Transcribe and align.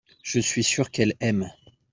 je 0.23 0.39
suis 0.39 0.63
sûr 0.63 0.89
qu'elle 0.89 1.13
aime. 1.19 1.47